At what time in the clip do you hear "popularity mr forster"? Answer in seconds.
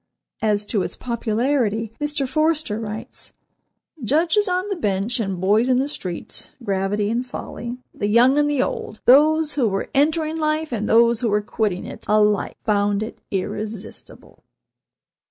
0.97-2.79